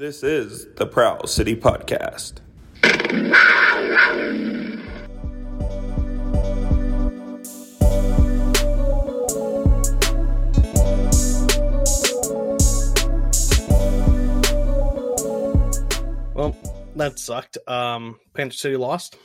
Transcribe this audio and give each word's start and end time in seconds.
This 0.00 0.22
is 0.22 0.66
the 0.76 0.86
Prowl 0.86 1.26
City 1.26 1.54
Podcast. 1.54 2.36
Well, 16.34 16.56
that 16.96 17.18
sucked. 17.18 17.58
Um, 17.66 18.18
Panther 18.32 18.54
City 18.54 18.76
lost, 18.78 19.18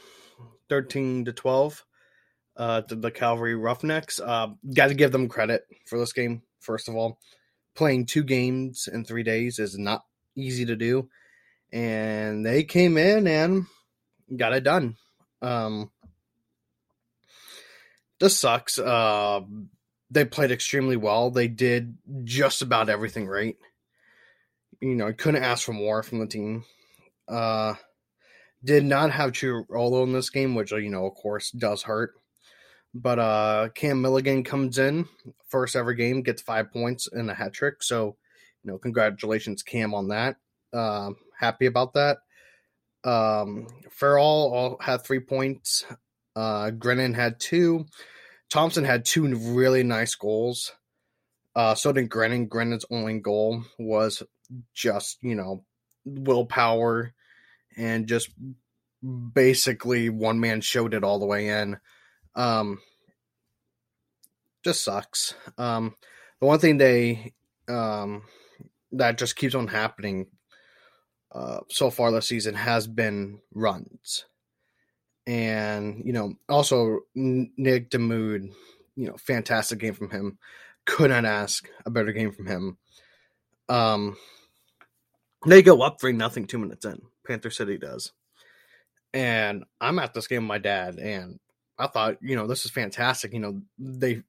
thirteen 0.67 1.23
to 1.23 1.31
twelve, 1.31 1.85
uh, 2.57 2.81
to 2.81 2.95
the 2.95 3.11
Calgary 3.11 3.55
Roughnecks. 3.55 4.19
Uh, 4.19 4.47
got 4.73 4.87
to 4.87 4.93
give 4.93 5.13
them 5.13 5.29
credit 5.29 5.61
for 5.87 5.97
this 5.97 6.11
game. 6.11 6.41
First 6.59 6.89
of 6.89 6.97
all, 6.97 7.17
playing 7.77 8.07
two 8.07 8.25
games 8.25 8.89
in 8.91 9.05
three 9.05 9.23
days 9.23 9.57
is 9.57 9.77
not 9.77 10.01
easy 10.35 10.65
to 10.65 10.75
do, 10.75 11.09
and 11.71 12.45
they 12.45 12.63
came 12.63 12.97
in 12.97 13.27
and 13.27 13.65
got 14.35 14.53
it 14.53 14.63
done. 14.63 14.95
Um, 15.41 15.91
this 18.19 18.39
sucks. 18.39 18.79
Uh, 18.79 19.41
they 20.09 20.25
played 20.25 20.51
extremely 20.51 20.97
well. 20.97 21.31
They 21.31 21.47
did 21.47 21.97
just 22.23 22.61
about 22.61 22.89
everything 22.89 23.27
right. 23.27 23.55
You 24.81 24.95
know, 24.95 25.07
I 25.07 25.13
couldn't 25.13 25.43
ask 25.43 25.63
for 25.63 25.73
more 25.73 26.03
from 26.03 26.19
the 26.19 26.27
team. 26.27 26.63
Uh, 27.27 27.75
did 28.63 28.83
not 28.83 29.11
have 29.11 29.31
Chirolo 29.31 30.03
in 30.03 30.13
this 30.13 30.29
game, 30.29 30.55
which 30.55 30.71
you 30.71 30.89
know, 30.89 31.05
of 31.05 31.15
course, 31.15 31.51
does 31.51 31.83
hurt. 31.83 32.13
But 32.93 33.19
uh, 33.19 33.69
Cam 33.75 34.01
Milligan 34.01 34.43
comes 34.43 34.77
in 34.77 35.07
first 35.49 35.75
ever 35.75 35.93
game, 35.93 36.21
gets 36.21 36.41
five 36.41 36.71
points 36.71 37.07
and 37.11 37.29
a 37.29 37.33
hat 37.33 37.53
trick. 37.53 37.83
So, 37.83 38.15
you 38.65 38.71
know, 38.71 38.77
congratulations, 38.79 39.61
Cam, 39.61 39.93
on 39.93 40.07
that. 40.07 40.37
Uh, 40.73 41.11
happy 41.39 41.67
about 41.67 41.93
that. 41.93 42.17
Um, 43.03 43.67
Farrell 43.91 44.77
had 44.81 45.03
three 45.03 45.19
points. 45.19 45.85
Uh, 46.35 46.71
Grennan 46.71 47.13
had 47.13 47.39
two. 47.39 47.85
Thompson 48.49 48.83
had 48.83 49.05
two 49.05 49.27
really 49.35 49.83
nice 49.83 50.15
goals. 50.15 50.73
Uh, 51.55 51.75
so 51.75 51.91
did 51.91 52.09
Grennan. 52.09 52.47
Grennan's 52.47 52.85
only 52.89 53.19
goal 53.19 53.63
was 53.77 54.23
just, 54.73 55.19
you 55.21 55.35
know, 55.35 55.63
willpower 56.03 57.13
and 57.77 58.07
just 58.07 58.29
basically 59.33 60.09
one 60.09 60.39
man 60.39 60.61
showed 60.61 60.93
it 60.95 61.03
all 61.03 61.19
the 61.19 61.25
way 61.25 61.49
in. 61.49 61.77
Um, 62.35 62.79
just 64.63 64.83
sucks. 64.83 65.35
Um, 65.59 65.95
the 66.39 66.47
one 66.47 66.59
thing 66.59 66.77
they 66.77 67.33
um, 67.69 68.23
that 68.97 69.17
just 69.17 69.35
keeps 69.35 69.55
on 69.55 69.67
happening 69.67 70.27
uh, 71.31 71.59
so 71.69 71.89
far 71.89 72.11
this 72.11 72.27
season 72.27 72.55
has 72.55 72.87
been 72.87 73.39
runs, 73.53 74.25
and 75.27 76.01
you 76.05 76.13
know 76.13 76.33
also 76.47 77.01
Nick 77.13 77.89
Damude, 77.89 78.51
you 78.95 79.07
know, 79.07 79.17
fantastic 79.17 79.79
game 79.79 79.93
from 79.93 80.09
him. 80.09 80.37
Could 80.85 81.09
not 81.09 81.25
ask 81.25 81.67
a 81.85 81.89
better 81.89 82.11
game 82.11 82.31
from 82.31 82.45
him. 82.45 82.77
Um, 83.67 84.17
they 85.45 85.61
go 85.61 85.81
up 85.81 85.99
three 85.99 86.13
nothing 86.13 86.45
two 86.47 86.59
minutes 86.59 86.85
in. 86.85 87.01
Panther 87.27 87.49
City 87.49 87.77
does, 87.77 88.13
and 89.13 89.65
I'm 89.81 89.99
at 89.99 90.13
this 90.13 90.27
game 90.27 90.43
with 90.43 90.47
my 90.47 90.57
dad, 90.59 90.99
and 90.99 91.39
I 91.77 91.87
thought, 91.87 92.17
you 92.21 92.35
know, 92.35 92.47
this 92.47 92.63
is 92.65 92.71
fantastic. 92.71 93.33
You 93.33 93.39
know, 93.39 93.61
they 93.77 94.21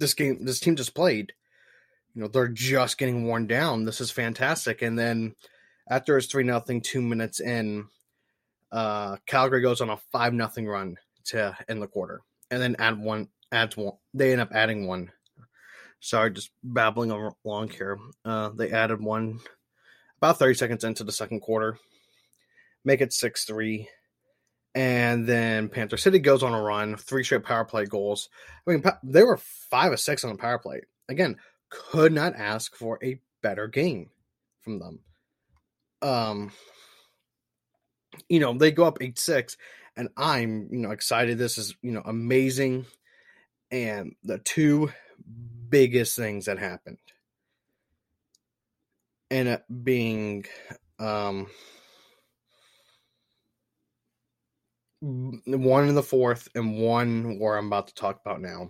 this 0.00 0.14
game 0.14 0.44
this 0.44 0.58
team 0.58 0.74
just 0.74 0.94
played. 0.94 1.32
You 2.14 2.22
know, 2.22 2.28
they're 2.28 2.48
just 2.48 2.98
getting 2.98 3.24
worn 3.24 3.46
down. 3.46 3.84
This 3.84 4.00
is 4.00 4.10
fantastic. 4.10 4.82
And 4.82 4.98
then 4.98 5.34
after 5.88 6.16
it's 6.16 6.26
three 6.26 6.44
nothing, 6.44 6.80
two 6.80 7.02
minutes 7.02 7.40
in, 7.40 7.86
uh 8.72 9.16
Calgary 9.26 9.62
goes 9.62 9.80
on 9.80 9.90
a 9.90 9.96
five 10.12 10.32
nothing 10.32 10.66
run 10.66 10.96
to 11.26 11.56
end 11.68 11.82
the 11.82 11.86
quarter. 11.86 12.22
And 12.50 12.62
then 12.62 12.76
add 12.78 12.98
one 12.98 13.28
adds 13.52 13.76
one 13.76 13.94
they 14.14 14.32
end 14.32 14.40
up 14.40 14.52
adding 14.52 14.86
one. 14.86 15.10
Sorry, 16.00 16.30
just 16.30 16.50
babbling 16.62 17.10
along 17.44 17.70
here. 17.70 17.98
Uh 18.24 18.50
they 18.50 18.70
added 18.70 19.00
one 19.00 19.40
about 20.18 20.38
30 20.38 20.54
seconds 20.54 20.84
into 20.84 21.04
the 21.04 21.12
second 21.12 21.40
quarter. 21.40 21.78
Make 22.84 23.00
it 23.00 23.12
6 23.12 23.44
3 23.44 23.88
and 24.74 25.26
then 25.26 25.68
Panther 25.68 25.96
City 25.96 26.18
goes 26.18 26.42
on 26.42 26.54
a 26.54 26.62
run, 26.62 26.96
three 26.96 27.24
straight 27.24 27.44
power 27.44 27.64
play 27.64 27.86
goals. 27.86 28.28
I 28.66 28.70
mean, 28.70 28.84
they 29.02 29.22
were 29.22 29.36
five 29.36 29.92
or 29.92 29.96
six 29.96 30.24
on 30.24 30.30
the 30.30 30.38
power 30.38 30.58
play. 30.58 30.82
Again, 31.08 31.36
could 31.70 32.12
not 32.12 32.34
ask 32.36 32.74
for 32.74 32.98
a 33.02 33.20
better 33.42 33.68
game 33.68 34.10
from 34.60 34.78
them. 34.78 35.00
Um, 36.02 36.52
you 38.28 38.40
know, 38.40 38.52
they 38.52 38.70
go 38.70 38.84
up 38.84 38.98
eight 39.00 39.18
six, 39.18 39.56
and 39.96 40.08
I'm 40.16 40.68
you 40.70 40.78
know 40.78 40.90
excited. 40.90 41.38
This 41.38 41.58
is 41.58 41.74
you 41.82 41.92
know 41.92 42.02
amazing, 42.04 42.86
and 43.70 44.14
the 44.22 44.38
two 44.38 44.92
biggest 45.68 46.16
things 46.16 46.46
that 46.46 46.58
happened, 46.58 46.98
and 49.30 49.48
it 49.48 49.64
being 49.84 50.44
um 50.98 51.46
one 55.00 55.88
in 55.88 55.94
the 55.94 56.02
fourth 56.02 56.48
and 56.54 56.78
one 56.78 57.38
where 57.38 57.56
I'm 57.56 57.68
about 57.68 57.88
to 57.88 57.94
talk 57.94 58.20
about 58.24 58.40
now. 58.40 58.68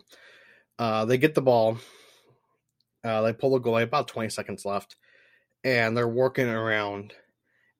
Uh, 0.78 1.04
they 1.04 1.18
get 1.18 1.34
the 1.34 1.42
ball. 1.42 1.78
Uh, 3.02 3.22
they 3.22 3.32
pull 3.32 3.50
the 3.50 3.60
goalie 3.60 3.82
about 3.82 4.08
20 4.08 4.28
seconds 4.28 4.64
left, 4.64 4.96
and 5.64 5.96
they're 5.96 6.08
working 6.08 6.48
around. 6.48 7.14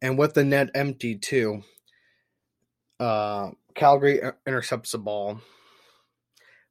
And 0.03 0.19
with 0.19 0.35
the 0.35 0.45
net 0.45 0.71
empty 0.75 1.17
too, 1.17 1.63
uh, 2.99 3.51
Calgary 3.75 4.21
intercepts 4.47 4.93
the 4.93 4.99
ball, 4.99 5.41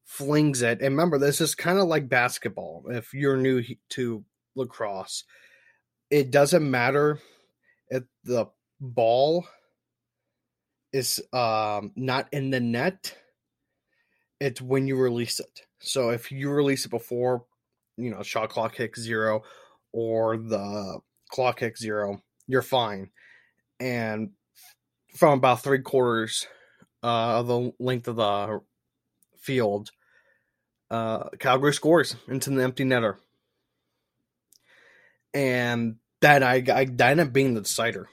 flings 0.03 0.61
it. 0.61 0.81
And 0.81 0.95
remember, 0.95 1.17
this 1.17 1.41
is 1.41 1.55
kind 1.55 1.79
of 1.79 1.87
like 1.87 2.09
basketball. 2.09 2.85
If 2.89 3.13
you're 3.13 3.37
new 3.37 3.63
to 3.89 4.23
lacrosse, 4.55 5.23
it 6.09 6.31
doesn't 6.31 6.69
matter 6.69 7.19
if 7.89 8.03
the 8.23 8.47
ball 8.79 9.47
is 10.91 11.21
um, 11.33 11.91
not 11.95 12.27
in 12.31 12.49
the 12.49 12.59
net, 12.59 13.15
it's 14.39 14.61
when 14.61 14.87
you 14.87 14.95
release 14.95 15.39
it. 15.39 15.61
So 15.79 16.09
if 16.09 16.31
you 16.31 16.49
release 16.49 16.85
it 16.85 16.91
before, 16.91 17.45
you 17.99 18.11
know, 18.11 18.23
shot 18.23 18.49
clock 18.49 18.75
hits 18.75 18.99
zero 18.99 19.43
or 19.91 20.37
the 20.37 20.99
clock 21.29 21.59
hits 21.59 21.81
zero, 21.81 22.21
you're 22.47 22.61
fine. 22.61 23.09
And 23.79 24.31
from 25.15 25.37
about 25.37 25.63
three 25.63 25.81
quarters 25.81 26.47
uh, 27.03 27.39
of 27.39 27.47
the 27.47 27.73
length 27.79 28.07
of 28.07 28.17
the 28.17 28.61
field, 29.39 29.91
uh, 30.91 31.29
Calgary 31.39 31.73
scores 31.73 32.15
into 32.27 32.49
the 32.49 32.63
empty 32.63 32.83
netter. 32.83 33.17
And 35.33 35.97
that 36.21 36.43
I, 36.43 36.55
I 36.55 36.85
that 36.85 37.11
ended 37.11 37.27
up 37.27 37.33
being 37.33 37.53
the 37.53 37.61
decider. 37.61 38.09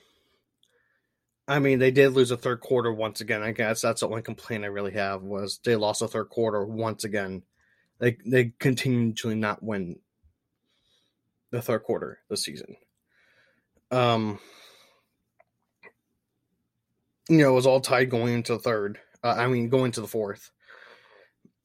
I 1.49 1.61
mean, 1.61 1.79
they 1.79 1.93
did 1.93 2.13
lose 2.13 2.31
a 2.31 2.37
third 2.37 2.61
quarter 2.61 2.93
once 2.93 3.21
again. 3.21 3.43
I 3.43 3.53
guess 3.53 3.81
that's 3.81 4.01
the 4.01 4.09
only 4.09 4.23
complaint 4.23 4.65
I 4.65 4.69
really 4.69 4.93
have 4.93 5.23
was 5.23 5.61
they 5.65 5.77
lost 5.77 6.03
a 6.03 6.09
third 6.09 6.29
quarter 6.29 6.65
once 6.65 7.05
again. 7.05 7.43
They 7.99 8.17
they 8.27 8.53
continue 8.59 9.13
to 9.15 9.35
not 9.35 9.63
win 9.63 9.99
the 11.51 11.63
third 11.63 11.83
quarter 11.83 12.19
this 12.29 12.43
season. 12.43 12.77
Um, 13.91 14.39
you 17.29 17.39
know, 17.39 17.51
it 17.51 17.55
was 17.55 17.67
all 17.67 17.81
tied 17.81 18.11
going 18.11 18.35
into 18.35 18.53
the 18.53 18.59
third. 18.59 18.99
Uh, 19.23 19.35
I 19.37 19.47
mean, 19.47 19.69
going 19.69 19.93
to 19.93 20.01
the 20.01 20.07
fourth, 20.07 20.51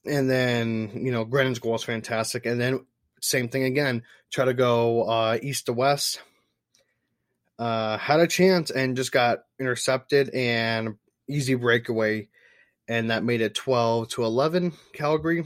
and 0.05 0.29
then 0.29 0.91
you 0.93 1.11
know, 1.11 1.25
Grennan's 1.25 1.59
goal 1.59 1.73
was 1.73 1.83
fantastic, 1.83 2.45
and 2.45 2.59
then 2.59 2.85
same 3.21 3.49
thing 3.49 3.63
again. 3.63 4.03
Try 4.31 4.45
to 4.45 4.53
go 4.53 5.03
uh, 5.03 5.37
east 5.41 5.65
to 5.65 5.73
west 5.73 6.21
uh, 7.61 7.95
had 7.99 8.19
a 8.19 8.25
chance 8.25 8.71
and 8.71 8.97
just 8.97 9.11
got 9.11 9.43
intercepted 9.59 10.31
and 10.31 10.95
easy 11.29 11.53
breakaway, 11.53 12.27
and 12.87 13.11
that 13.11 13.23
made 13.23 13.39
it 13.39 13.53
12 13.53 14.09
to 14.09 14.23
11 14.23 14.73
Calgary. 14.93 15.45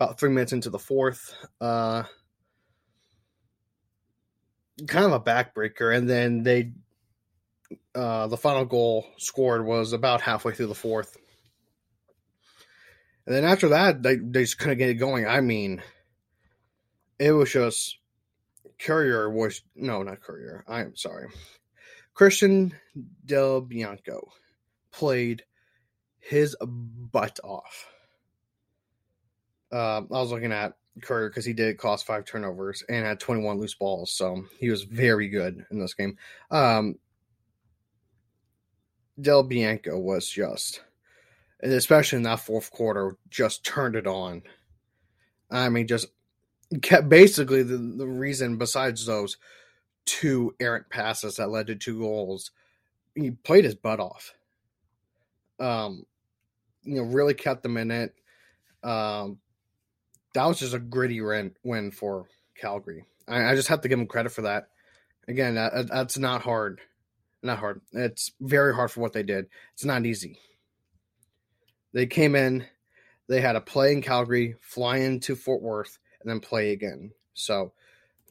About 0.00 0.18
three 0.18 0.30
minutes 0.30 0.52
into 0.52 0.70
the 0.70 0.78
fourth, 0.78 1.34
uh, 1.60 2.04
kind 4.86 5.04
of 5.04 5.12
a 5.12 5.20
backbreaker, 5.20 5.96
and 5.96 6.08
then 6.08 6.44
they 6.44 6.72
uh, 7.94 8.26
the 8.28 8.36
final 8.36 8.64
goal 8.64 9.06
scored 9.18 9.66
was 9.66 9.92
about 9.92 10.20
halfway 10.20 10.52
through 10.52 10.68
the 10.68 10.74
fourth. 10.74 11.16
And 13.26 13.34
then 13.34 13.44
after 13.44 13.68
that, 13.70 14.02
they, 14.02 14.16
they 14.16 14.42
just 14.42 14.58
couldn't 14.58 14.78
get 14.78 14.88
it 14.88 14.94
going. 14.94 15.26
I 15.26 15.40
mean, 15.40 15.82
it 17.18 17.32
was 17.32 17.52
just 17.52 17.98
Currier 18.78 19.30
was 19.30 19.62
no, 19.74 20.02
not 20.02 20.20
Currier. 20.20 20.64
I 20.66 20.80
am 20.80 20.96
sorry. 20.96 21.28
Christian 22.14 22.74
Del 23.24 23.60
Bianco 23.60 24.32
played 24.92 25.44
his 26.20 26.56
butt 26.60 27.38
off. 27.44 27.86
Uh, 29.72 29.98
I 29.98 30.20
was 30.20 30.30
looking 30.30 30.52
at 30.52 30.74
Currier 31.02 31.28
because 31.28 31.44
he 31.44 31.52
did 31.52 31.78
cost 31.78 32.06
five 32.06 32.24
turnovers 32.24 32.82
and 32.88 33.04
had 33.04 33.20
21 33.20 33.58
loose 33.58 33.74
balls. 33.74 34.12
So 34.12 34.44
he 34.58 34.70
was 34.70 34.82
very 34.84 35.28
good 35.28 35.64
in 35.70 35.78
this 35.78 35.94
game. 35.94 36.16
Um, 36.50 36.96
Del 39.20 39.42
Bianco 39.42 39.98
was 39.98 40.28
just, 40.28 40.82
especially 41.62 42.18
in 42.18 42.22
that 42.24 42.40
fourth 42.40 42.70
quarter, 42.70 43.16
just 43.30 43.64
turned 43.64 43.96
it 43.96 44.06
on. 44.06 44.42
I 45.50 45.68
mean, 45.68 45.86
just 45.86 46.08
kept 46.82 47.08
basically 47.08 47.62
the, 47.62 47.78
the 47.78 48.06
reason 48.06 48.58
besides 48.58 49.06
those 49.06 49.38
two 50.04 50.54
errant 50.60 50.88
passes 50.90 51.36
that 51.36 51.50
led 51.50 51.66
to 51.66 51.74
two 51.74 51.98
goals, 51.98 52.50
he 53.14 53.30
played 53.30 53.64
his 53.64 53.74
butt 53.74 54.00
off. 54.00 54.34
Um, 55.58 56.04
you 56.82 56.96
know, 56.96 57.02
really 57.02 57.34
kept 57.34 57.62
them 57.62 57.76
in 57.76 57.90
it. 57.90 58.14
Um, 58.84 59.38
that 60.38 60.46
was 60.46 60.60
just 60.60 60.72
a 60.74 60.78
gritty 60.78 61.20
win, 61.20 61.90
for 61.90 62.26
Calgary. 62.54 63.04
I, 63.26 63.46
I, 63.50 63.54
just 63.56 63.66
have 63.68 63.80
to 63.80 63.88
give 63.88 63.98
them 63.98 64.06
credit 64.06 64.30
for 64.30 64.42
that. 64.42 64.68
Again, 65.26 65.56
that, 65.56 65.88
that's 65.88 66.16
not 66.16 66.42
hard. 66.42 66.80
Not 67.42 67.58
hard. 67.58 67.80
It's 67.92 68.30
very 68.40 68.72
hard 68.72 68.92
for 68.92 69.00
what 69.00 69.12
they 69.12 69.24
did. 69.24 69.46
It's 69.74 69.84
not 69.84 70.06
easy. 70.06 70.38
They 71.92 72.06
came 72.06 72.36
in, 72.36 72.64
they 73.28 73.40
had 73.40 73.54
to 73.54 73.60
play 73.60 73.92
in 73.92 74.00
Calgary, 74.00 74.54
fly 74.60 74.98
into 74.98 75.34
Fort 75.34 75.60
Worth, 75.60 75.98
and 76.20 76.30
then 76.30 76.38
play 76.38 76.70
again. 76.70 77.10
So 77.34 77.72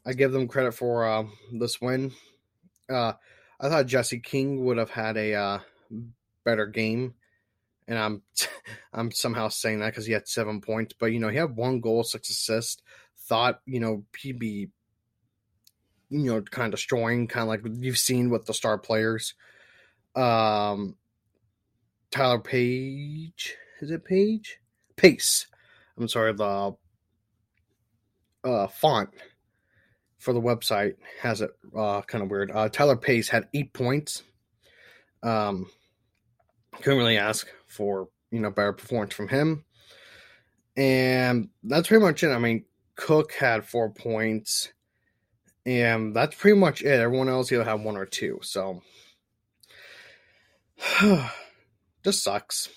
I 0.05 0.13
give 0.13 0.31
them 0.31 0.47
credit 0.47 0.75
for 0.75 1.05
uh, 1.05 1.25
this 1.59 1.81
win. 1.81 2.13
Uh, 2.89 3.13
I 3.59 3.67
thought 3.67 3.85
Jesse 3.85 4.19
King 4.19 4.63
would 4.63 4.77
have 4.77 4.91
had 4.91 5.17
a 5.17 5.33
uh, 5.33 5.59
better 6.45 6.67
game, 6.67 7.15
and 7.87 7.97
I'm 7.97 8.21
I'm 8.93 9.11
somehow 9.11 9.47
saying 9.49 9.79
that 9.79 9.87
because 9.87 10.05
he 10.05 10.13
had 10.13 10.27
seven 10.27 10.61
points, 10.61 10.93
but 10.97 11.07
you 11.07 11.19
know 11.19 11.29
he 11.29 11.37
had 11.37 11.55
one 11.55 11.79
goal, 11.79 12.03
six 12.03 12.29
assists. 12.29 12.81
Thought 13.27 13.61
you 13.65 13.79
know 13.79 14.03
he'd 14.19 14.39
be 14.39 14.69
you 16.09 16.31
know 16.31 16.41
kind 16.41 16.73
of 16.73 16.77
destroying, 16.77 17.27
kind 17.27 17.43
of 17.43 17.47
like 17.47 17.61
you've 17.83 17.97
seen 17.97 18.29
with 18.29 18.45
the 18.45 18.53
star 18.53 18.77
players. 18.77 19.33
Um, 20.15 20.95
Tyler 22.11 22.39
Page 22.39 23.55
is 23.81 23.91
it 23.91 24.05
Page 24.05 24.59
Pace? 24.95 25.47
I'm 25.97 26.07
sorry 26.07 26.33
the 26.33 26.75
uh, 28.43 28.67
font 28.67 29.09
for 30.17 30.33
the 30.33 30.41
website 30.41 30.95
has 31.21 31.41
it 31.41 31.51
uh, 31.75 32.01
kind 32.01 32.23
of 32.23 32.29
weird. 32.29 32.51
Uh, 32.51 32.69
Tyler 32.69 32.95
Pace 32.95 33.29
had 33.29 33.47
eight 33.53 33.73
points. 33.73 34.23
Um, 35.23 35.69
couldn't 36.81 36.99
really 36.99 37.17
ask 37.17 37.47
for 37.67 38.09
you 38.31 38.39
know 38.39 38.51
better 38.51 38.73
performance 38.73 39.13
from 39.13 39.27
him, 39.27 39.65
and 40.75 41.49
that's 41.63 41.87
pretty 41.87 42.03
much 42.03 42.23
it. 42.23 42.29
I 42.29 42.39
mean, 42.39 42.65
Cook 42.95 43.33
had 43.33 43.65
four 43.65 43.89
points, 43.89 44.71
and 45.65 46.15
that's 46.15 46.35
pretty 46.35 46.57
much 46.57 46.81
it. 46.81 46.87
Everyone 46.99 47.29
else 47.29 47.51
either 47.51 47.63
had 47.63 47.83
one 47.83 47.97
or 47.97 48.05
two, 48.05 48.39
so 48.41 48.81
just 52.03 52.23
sucks. 52.23 52.69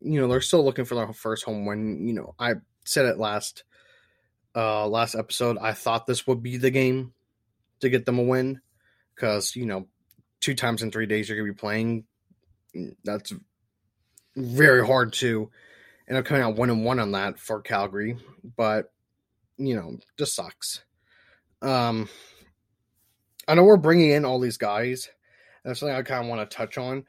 You 0.00 0.20
know, 0.20 0.28
they're 0.28 0.40
still 0.40 0.64
looking 0.64 0.84
for 0.84 0.94
their 0.94 1.12
first 1.12 1.44
home 1.44 1.66
win. 1.66 2.06
You 2.06 2.14
know, 2.14 2.34
I 2.38 2.54
said 2.84 3.06
it 3.06 3.18
last 3.18 3.64
uh, 4.54 4.86
last 4.88 5.14
episode, 5.14 5.58
I 5.58 5.72
thought 5.72 6.06
this 6.06 6.26
would 6.26 6.42
be 6.42 6.56
the 6.56 6.70
game 6.70 7.12
to 7.80 7.88
get 7.88 8.04
them 8.06 8.18
a 8.18 8.22
win 8.22 8.60
because 9.14 9.54
you 9.54 9.66
know 9.66 9.86
two 10.40 10.54
times 10.54 10.82
in 10.82 10.90
three 10.90 11.06
days 11.06 11.28
you're 11.28 11.38
gonna 11.38 11.52
be 11.52 11.56
playing. 11.56 12.04
Mm, 12.74 12.96
that's 13.04 13.32
very 14.38 14.86
hard 14.86 15.12
to 15.14 15.50
end 16.08 16.18
up 16.18 16.24
coming 16.24 16.42
out 16.42 16.56
one 16.56 16.70
and 16.70 16.84
one 16.84 16.98
on 16.98 17.12
that 17.12 17.38
for 17.38 17.60
Calgary, 17.60 18.16
but 18.56 18.92
you 19.56 19.76
know 19.76 19.98
just 20.18 20.34
sucks. 20.34 20.82
Um, 21.60 22.08
I 23.46 23.54
know 23.54 23.64
we're 23.64 23.76
bringing 23.76 24.10
in 24.10 24.24
all 24.24 24.40
these 24.40 24.58
guys. 24.58 25.08
That's 25.64 25.80
something 25.80 25.96
I 25.96 26.02
kind 26.02 26.24
of 26.24 26.28
want 26.28 26.48
to 26.48 26.56
touch 26.56 26.78
on, 26.78 27.04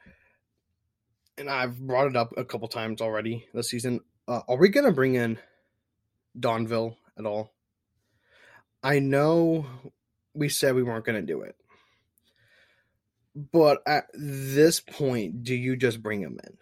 and 1.38 1.48
I've 1.48 1.78
brought 1.78 2.08
it 2.08 2.16
up 2.16 2.34
a 2.36 2.44
couple 2.44 2.68
times 2.68 3.00
already 3.00 3.46
this 3.54 3.70
season. 3.70 4.00
Uh, 4.26 4.40
are 4.48 4.58
we 4.58 4.68
gonna 4.68 4.92
bring 4.92 5.14
in 5.14 5.38
Donville 6.38 6.96
at 7.18 7.26
all. 7.26 7.52
I 8.82 8.98
know 8.98 9.66
we 10.34 10.48
said 10.48 10.74
we 10.74 10.82
weren't 10.82 11.04
to 11.04 11.22
do 11.22 11.42
it. 11.42 11.56
But 13.34 13.78
at 13.86 14.06
this 14.14 14.80
point, 14.80 15.44
do 15.44 15.54
you 15.54 15.76
just 15.76 16.02
bring 16.02 16.20
him 16.20 16.38
in? 16.44 16.56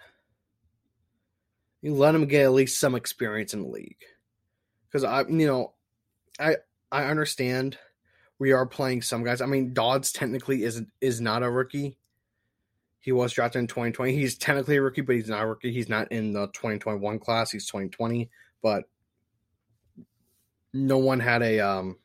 You 1.82 1.94
let 1.94 2.14
him 2.14 2.26
get 2.26 2.44
at 2.44 2.52
least 2.52 2.80
some 2.80 2.94
experience 2.94 3.54
in 3.54 3.62
the 3.62 3.68
league. 3.68 4.02
Because 4.86 5.04
I, 5.04 5.20
you 5.22 5.46
know, 5.46 5.74
I 6.38 6.56
I 6.90 7.04
understand 7.04 7.78
we 8.38 8.52
are 8.52 8.66
playing 8.66 9.02
some 9.02 9.24
guys. 9.24 9.40
I 9.40 9.46
mean, 9.46 9.74
Dodds 9.74 10.12
technically 10.12 10.62
is 10.64 10.82
is 11.00 11.20
not 11.20 11.42
a 11.42 11.50
rookie. 11.50 11.98
He 13.00 13.12
was 13.12 13.32
drafted 13.32 13.60
in 13.60 13.66
2020. 13.68 14.12
He's 14.12 14.36
technically 14.36 14.76
a 14.76 14.82
rookie, 14.82 15.00
but 15.02 15.16
he's 15.16 15.28
not 15.28 15.42
a 15.42 15.46
rookie. 15.46 15.72
He's 15.72 15.88
not 15.88 16.10
in 16.10 16.32
the 16.32 16.46
2021 16.48 17.18
class. 17.20 17.50
He's 17.50 17.66
2020. 17.66 18.28
But 18.62 18.84
no 20.72 20.98
one 20.98 21.20
had 21.20 21.42
a 21.42 21.60
um 21.60 21.96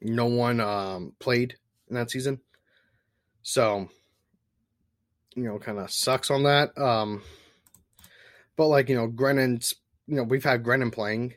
no 0.00 0.26
one 0.26 0.60
um 0.60 1.14
played 1.18 1.56
in 1.88 1.96
that 1.96 2.10
season. 2.10 2.40
So 3.42 3.88
you 5.34 5.44
know, 5.44 5.58
kind 5.58 5.78
of 5.78 5.90
sucks 5.90 6.30
on 6.30 6.44
that. 6.44 6.76
Um 6.78 7.22
but 8.56 8.66
like, 8.66 8.88
you 8.88 8.96
know, 8.96 9.08
Grennan's 9.08 9.74
you 10.06 10.16
know, 10.16 10.24
we've 10.24 10.44
had 10.44 10.62
Grennen 10.62 10.92
playing. 10.92 11.34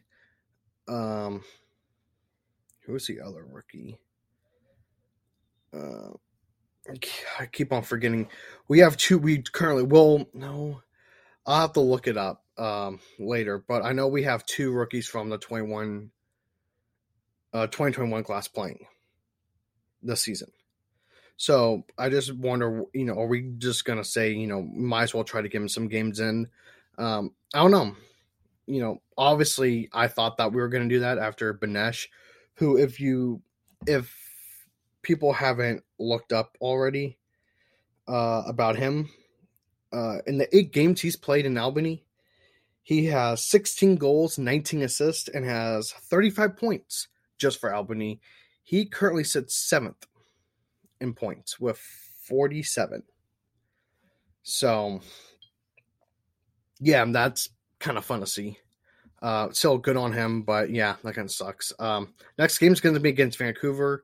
Um 0.87 1.43
who's 2.85 3.07
the 3.07 3.21
other 3.21 3.45
rookie? 3.49 3.99
Uh 5.73 6.17
I 7.39 7.45
keep 7.45 7.71
on 7.71 7.83
forgetting. 7.83 8.27
We 8.67 8.79
have 8.79 8.97
two 8.97 9.17
we 9.17 9.41
currently 9.41 9.83
well 9.83 10.25
no. 10.33 10.81
I'll 11.45 11.61
have 11.61 11.73
to 11.73 11.81
look 11.81 12.07
it 12.07 12.17
up 12.17 12.43
um, 12.57 12.99
later, 13.19 13.63
but 13.67 13.83
I 13.83 13.91
know 13.93 14.07
we 14.07 14.23
have 14.23 14.45
two 14.45 14.71
rookies 14.71 15.07
from 15.07 15.29
the 15.29 15.37
21, 15.37 16.09
uh, 17.53 17.67
2021 17.67 18.23
class 18.23 18.47
playing 18.47 18.85
this 20.01 20.21
season. 20.21 20.51
So 21.35 21.83
I 21.97 22.09
just 22.09 22.33
wonder, 22.33 22.83
you 22.93 23.05
know, 23.05 23.19
are 23.19 23.27
we 23.27 23.53
just 23.57 23.85
gonna 23.85 24.03
say, 24.03 24.31
you 24.31 24.47
know, 24.47 24.61
might 24.61 25.03
as 25.03 25.13
well 25.13 25.23
try 25.23 25.41
to 25.41 25.49
give 25.49 25.61
him 25.61 25.67
some 25.67 25.87
games 25.87 26.19
in? 26.19 26.47
Um, 26.97 27.31
I 27.53 27.59
don't 27.59 27.71
know. 27.71 27.95
You 28.65 28.81
know, 28.81 29.01
obviously, 29.17 29.89
I 29.93 30.07
thought 30.07 30.37
that 30.37 30.51
we 30.51 30.61
were 30.61 30.69
gonna 30.69 30.87
do 30.87 30.99
that 30.99 31.17
after 31.17 31.53
Benesh, 31.53 32.07
who, 32.55 32.77
if 32.77 32.99
you, 32.99 33.41
if 33.87 34.15
people 35.01 35.33
haven't 35.33 35.83
looked 35.99 36.31
up 36.31 36.57
already 36.61 37.17
uh, 38.07 38.43
about 38.47 38.77
him, 38.77 39.09
uh, 39.91 40.17
in 40.25 40.37
the 40.37 40.55
eight 40.55 40.71
games 40.71 41.01
he's 41.01 41.15
played 41.15 41.45
in 41.45 41.57
Albany, 41.57 42.03
he 42.83 43.05
has 43.05 43.45
16 43.45 43.95
goals, 43.95 44.37
19 44.37 44.81
assists, 44.83 45.29
and 45.29 45.45
has 45.45 45.91
35 45.91 46.57
points 46.57 47.07
just 47.37 47.59
for 47.59 47.73
Albany. 47.73 48.19
He 48.63 48.85
currently 48.85 49.23
sits 49.23 49.55
seventh 49.55 50.05
in 50.99 51.13
points 51.13 51.59
with 51.59 51.77
47. 52.27 53.03
So, 54.43 55.01
yeah, 56.83 57.05
that's 57.05 57.49
kind 57.79 57.97
of 57.97 58.05
fun 58.05 58.19
to 58.19 58.27
see. 58.27 58.57
Uh, 59.21 59.49
still 59.51 59.77
good 59.77 59.95
on 59.95 60.11
him, 60.11 60.41
but 60.41 60.69
yeah, 60.69 60.95
that 61.03 61.15
kind 61.15 61.25
of 61.25 61.31
sucks. 61.31 61.71
Um, 61.79 62.13
next 62.37 62.57
game 62.57 62.73
is 62.73 62.81
going 62.81 62.95
to 62.95 62.99
be 62.99 63.09
against 63.09 63.37
Vancouver. 63.37 64.03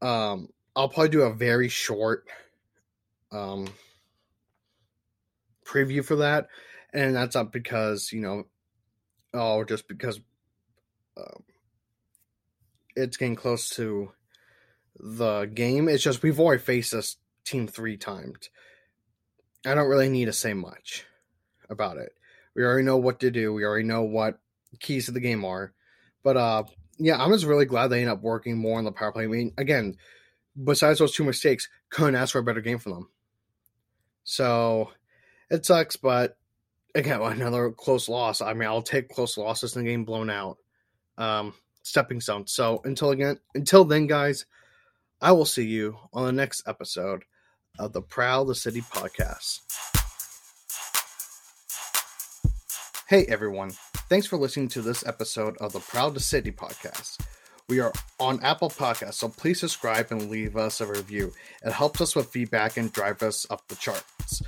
Um, 0.00 0.48
I'll 0.76 0.88
probably 0.88 1.08
do 1.08 1.22
a 1.22 1.34
very 1.34 1.68
short 1.68 2.24
um, 3.32 3.66
preview 5.66 6.04
for 6.04 6.16
that, 6.16 6.46
and 6.94 7.16
that's 7.16 7.34
not 7.34 7.52
because 7.52 8.12
you 8.12 8.20
know, 8.20 8.44
oh, 9.34 9.64
just 9.64 9.88
because 9.88 10.20
um, 11.16 11.42
it's 12.94 13.16
getting 13.16 13.36
close 13.36 13.70
to 13.70 14.12
the 15.00 15.46
game. 15.46 15.88
It's 15.88 16.02
just 16.02 16.22
we've 16.22 16.38
already 16.38 16.62
faced 16.62 16.92
this 16.92 17.16
team 17.44 17.66
three 17.66 17.96
times. 17.96 18.50
I 19.66 19.74
don't 19.74 19.88
really 19.88 20.08
need 20.08 20.26
to 20.26 20.32
say 20.32 20.54
much 20.54 21.06
about 21.70 21.96
it. 21.96 22.12
We 22.54 22.62
already 22.64 22.84
know 22.84 22.98
what 22.98 23.20
to 23.20 23.30
do. 23.30 23.52
We 23.52 23.64
already 23.64 23.86
know 23.86 24.02
what 24.02 24.38
keys 24.80 25.06
to 25.06 25.12
the 25.12 25.20
game 25.20 25.44
are. 25.44 25.72
But 26.22 26.36
uh 26.36 26.64
yeah, 26.98 27.22
I'm 27.22 27.32
just 27.32 27.46
really 27.46 27.64
glad 27.64 27.88
they 27.88 28.00
end 28.00 28.10
up 28.10 28.22
working 28.22 28.58
more 28.58 28.78
on 28.78 28.84
the 28.84 28.92
power 28.92 29.12
play. 29.12 29.24
I 29.24 29.26
mean, 29.26 29.52
again, 29.58 29.96
besides 30.62 30.98
those 30.98 31.14
two 31.14 31.24
mistakes, 31.24 31.68
couldn't 31.90 32.14
ask 32.14 32.32
for 32.32 32.38
a 32.38 32.44
better 32.44 32.60
game 32.60 32.78
from 32.78 32.92
them. 32.92 33.08
So 34.24 34.90
it 35.50 35.66
sucks, 35.66 35.96
but 35.96 36.36
again, 36.94 37.20
another 37.22 37.70
close 37.70 38.08
loss. 38.08 38.40
I 38.40 38.52
mean, 38.52 38.68
I'll 38.68 38.82
take 38.82 39.08
close 39.08 39.36
losses 39.36 39.74
in 39.76 39.84
the 39.84 39.90
game 39.90 40.04
blown 40.04 40.30
out. 40.30 40.58
Um, 41.18 41.54
stepping 41.82 42.20
stone. 42.20 42.46
So 42.46 42.80
until 42.84 43.10
again, 43.10 43.38
until 43.54 43.84
then, 43.84 44.06
guys, 44.06 44.46
I 45.20 45.32
will 45.32 45.44
see 45.44 45.66
you 45.66 45.98
on 46.12 46.26
the 46.26 46.32
next 46.32 46.66
episode 46.66 47.24
of 47.78 47.92
the 47.92 48.02
Prowl 48.02 48.44
the 48.44 48.54
City 48.54 48.80
podcast. 48.80 50.01
Hey 53.12 53.26
everyone. 53.28 53.72
Thanks 54.08 54.26
for 54.26 54.38
listening 54.38 54.68
to 54.68 54.80
this 54.80 55.06
episode 55.06 55.58
of 55.58 55.74
the 55.74 55.80
Prowl 55.80 56.12
the 56.12 56.18
City 56.18 56.50
podcast. 56.50 57.20
We 57.68 57.78
are 57.78 57.92
on 58.18 58.42
Apple 58.42 58.70
Podcasts, 58.70 59.16
so 59.16 59.28
please 59.28 59.60
subscribe 59.60 60.06
and 60.10 60.30
leave 60.30 60.56
us 60.56 60.80
a 60.80 60.86
review. 60.86 61.30
It 61.62 61.74
helps 61.74 62.00
us 62.00 62.16
with 62.16 62.30
feedback 62.30 62.78
and 62.78 62.90
drive 62.90 63.22
us 63.22 63.46
up 63.50 63.68
the 63.68 63.76
charts. 63.76 64.42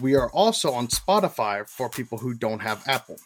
We 0.00 0.14
are 0.14 0.30
also 0.30 0.70
on 0.70 0.86
Spotify 0.86 1.68
for 1.68 1.88
people 1.88 2.16
who 2.16 2.34
don't 2.34 2.60
have 2.60 2.86
Apple. 2.86 3.16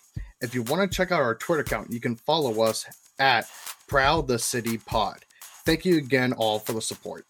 If 0.40 0.54
you 0.54 0.62
want 0.62 0.90
to 0.90 0.96
check 0.96 1.12
out 1.12 1.20
our 1.20 1.34
Twitter 1.34 1.60
account, 1.60 1.92
you 1.92 2.00
can 2.00 2.16
follow 2.16 2.62
us 2.62 2.86
at 3.18 3.46
Prowl 3.88 4.22
the 4.22 4.38
City 4.38 4.78
Pod. 4.78 5.26
Thank 5.66 5.84
you 5.84 5.98
again 5.98 6.32
all 6.32 6.60
for 6.60 6.72
the 6.72 6.80
support. 6.80 7.26